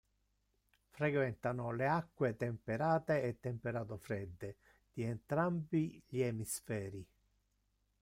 Frequentano 0.93 1.69
le 1.71 1.85
acque 1.87 2.35
temperate 2.35 3.21
e 3.21 3.39
temperato 3.39 3.97
fredde 3.97 4.55
di 4.91 5.03
entrambi 5.03 6.01
gli 6.07 6.21
emisferi. 6.21 7.07